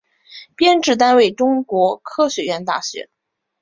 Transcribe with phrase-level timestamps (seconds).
[0.55, 3.11] 编制单位中国科学院大学